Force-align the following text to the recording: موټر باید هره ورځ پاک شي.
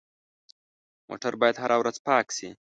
موټر 1.09 1.33
باید 1.41 1.55
هره 1.63 1.75
ورځ 1.81 1.95
پاک 2.07 2.27
شي. 2.37 2.49